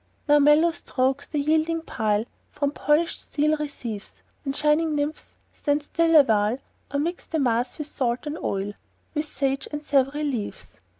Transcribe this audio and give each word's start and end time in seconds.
Now 0.27 0.39
mellow 0.39 0.71
strokes 0.71 1.27
the 1.27 1.39
yielding 1.39 1.83
pile 1.83 2.25
From 2.49 2.71
polished 2.71 3.21
steel 3.21 3.55
receives, 3.57 4.23
And 4.43 4.55
shining 4.55 4.95
nymphs 4.95 5.35
stand 5.53 5.83
still 5.83 6.15
a 6.19 6.23
while, 6.23 6.57
Or 6.91 6.99
mix 6.99 7.27
the 7.27 7.37
mass 7.37 7.77
with 7.77 7.85
salt 7.85 8.25
and 8.25 8.39
oil, 8.39 8.73
With 9.13 9.25
sage 9.25 9.67
and 9.71 9.83
savory 9.83 10.23
leaves. 10.23 10.81